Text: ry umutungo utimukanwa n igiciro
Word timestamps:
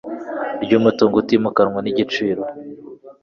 ry 0.63 0.71
umutungo 0.79 1.15
utimukanwa 1.17 1.79
n 1.81 1.87
igiciro 1.91 2.41